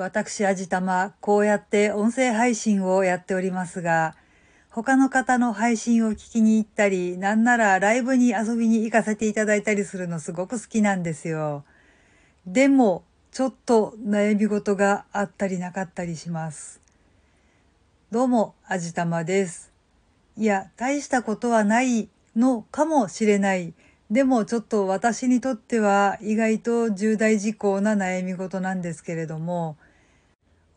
[0.00, 4.16] 私、あじたま、こうやって音声配信をやっておりますが、
[4.70, 11.64] 他の方の配信を聞きに行ったり、なんならライブに遊びに行かせていただいたりするのすごく好きなんですよ。
[12.46, 16.80] でも、ちょっと悩み事があったりなかったりします。
[18.10, 19.70] どうも、あじたまです。
[20.38, 23.74] いや、大したことはないのかもしれない。
[24.10, 29.76] でもちょっと私にとっては意外と重大事項な悩み事なんですけれども、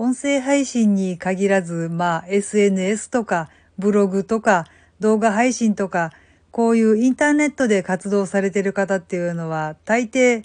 [0.00, 4.64] 音声配信に限らず、まあ SNS とかブログとか
[5.00, 6.12] 動画配信とか、
[6.52, 10.44] こういうインターネットで活動されている方っていうのは大抵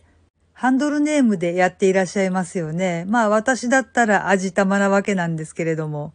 [0.54, 3.06] ハンドルネームでやっていらっしゃいますよね。
[3.08, 6.14] まあ私だったら味玉なわけなんですけれども。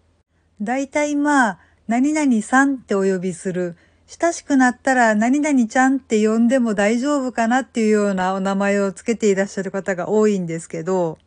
[0.61, 3.77] 大体まあ何々さんってお呼びする
[4.09, 11.19] 親しくなったら何々ちゃんって呼んでも大丈夫かなっていうようなお名前をつけていらっしゃる方が多いんですけど、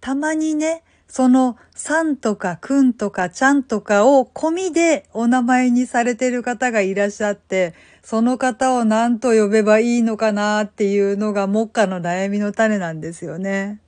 [0.00, 0.82] たまにね、
[1.14, 13.80] そのさんとかくんとかちゃんとかを込みでお名前にされてる方がいらっしゃって、その方を何と呼べばいいのかなっていうのが目下の悩みの種なんですよね。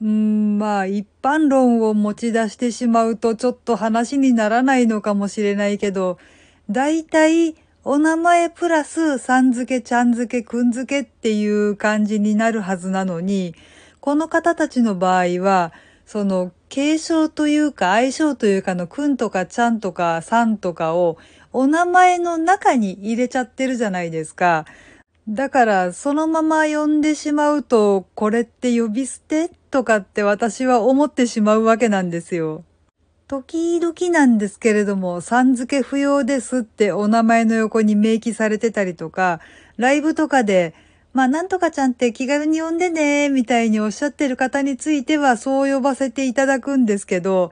[0.00, 6.16] うーん、まあ一般論を持ち出してしまうとちょっと話にならないのかもしれないけど、
[6.70, 13.54] 大体お名前プラスさん付け、ちゃん付け、くん付けっていう感じになるはずなのに、
[14.00, 15.74] この方たちの場合は、
[16.06, 21.18] その継承というか相性というかのくんとかちゃんとかさんとかを
[21.52, 24.64] お名前の中に入れちゃってるじゃないですか。
[25.28, 32.64] だからそのまま呼んでしまうとこれって呼び捨てとかって私は思ってしまうわけなんですよ。
[33.32, 39.40] 時々なんですけれども、さん付け不要ですってお名前の横に明記されてたりとか、
[39.78, 40.74] ライブとかで、
[41.12, 47.50] まあなんとかちゃんって気軽に呼んでね、みたいにおっしゃってる方についてはそう呼ばせていただくんですけど、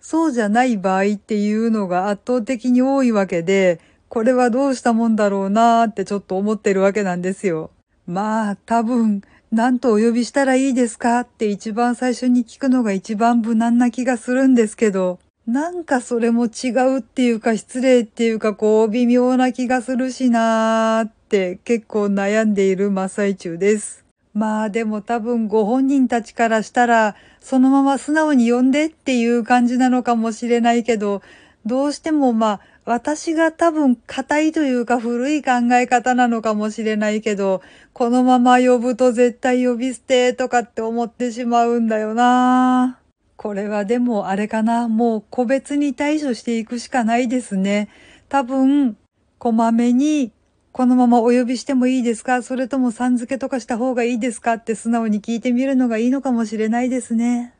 [0.00, 7.70] そうじゃない場合っていうのが圧倒的に多いわけで、これはどうしたもんだろうなーってちょっと思ってるわけなんですよ。
[8.06, 24.06] まあ多分、何とお呼びしたらいいですかって一番最初に聞くのが一番無難な気がするんですけど、なんかそれも違うっていうか失礼っていうかこう微妙な気がするしなーっって結構悩んでいる真っ最中です。
[24.32, 31.20] まあでも多分ご本人たちからしたらそのまま素直に呼んでっていう感じなのかもしれないけど、
[31.66, 37.60] どうしてもまあ私が多分硬いというか古い考え方なのかもしれないけど、
[37.92, 42.98] このまま呼ぶと絶対呼び捨てとかって思ってしまうんだよな
[43.36, 47.90] これはでもあれかな、もう個別に対処していくしかないですね。
[48.30, 48.96] 多分、
[49.38, 50.32] こまめに
[50.78, 52.40] このままお呼びしてもいいですか？
[52.40, 54.52] それともさん付けとかした方がいいですか？
[54.52, 57.52] って素直に聞いてみるのがいいのかもしれないですね。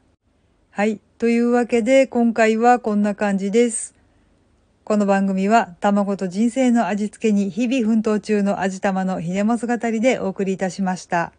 [0.70, 1.00] はい。
[1.18, 3.96] というわけで今回はこんな感じです。
[4.84, 11.32] この番組は卵と人生の味付けに日々奮闘中の味玉のひねもす語りでお送りいたしました。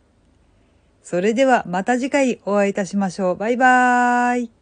[1.02, 3.36] それではまた次回お会いいたしましょう。
[3.38, 4.59] バイバーイ。